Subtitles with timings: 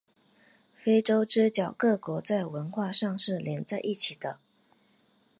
[0.73, 4.39] 非洲之角各国在文化上是连在一起的。